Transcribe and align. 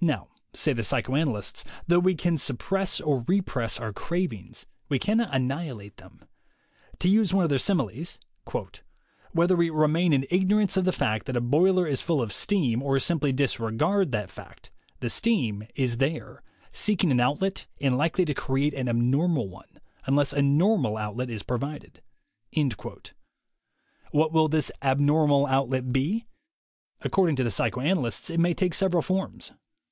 Now, 0.00 0.28
say 0.54 0.74
the 0.74 0.84
psychoanalysts, 0.84 1.64
though 1.88 1.98
we 1.98 2.14
can 2.14 2.38
sup 2.38 2.58
press 2.60 3.00
or 3.00 3.24
repress 3.26 3.80
our 3.80 3.92
cravings, 3.92 4.64
we 4.88 5.00
cannot 5.00 5.34
annihilate 5.34 5.96
them. 5.96 6.24
To 7.00 7.08
use 7.08 7.34
one 7.34 7.42
of 7.42 7.50
their 7.50 7.58
similes: 7.58 8.16
"Whether 9.32 9.56
we 9.56 9.70
remain 9.70 10.12
in 10.12 10.24
ignorance 10.30 10.76
of 10.76 10.84
the 10.84 10.92
fact 10.92 11.26
that 11.26 11.34
a 11.36 11.40
boiler 11.40 11.84
is 11.84 12.00
full 12.00 12.22
of 12.22 12.32
steam 12.32 12.80
or 12.80 13.00
simply 13.00 13.32
disregard 13.32 14.12
that 14.12 14.30
fact, 14.30 14.70
the 15.00 15.10
steam 15.10 15.66
is 15.74 15.96
there, 15.96 16.44
seeking 16.70 17.10
an 17.10 17.18
outlet 17.18 17.66
and 17.80 17.98
likely 17.98 18.24
to 18.24 18.34
create 18.34 18.74
an 18.74 18.88
abnormal 18.88 19.48
one, 19.48 19.80
unless 20.06 20.32
a 20.32 20.40
normal 20.42 20.96
outlet 20.96 21.28
is 21.28 21.42
provided." 21.42 22.02
What 22.52 24.32
will 24.32 24.46
this 24.46 24.70
"abnormal 24.80 25.46
outlet" 25.46 25.92
be? 25.92 26.26
Accord 27.00 27.02
94 27.02 27.02
THE 27.02 27.02
WAY 27.02 27.02
TO 27.02 27.08
WILL 27.08 27.10
POWER 27.10 27.28
ing 27.28 27.36
to 27.36 27.44
the 27.44 27.50
psychoanalysts, 27.50 28.30
it 28.30 28.38
may 28.38 28.54
take 28.54 28.74
several 28.74 29.02
forms. 29.02 29.50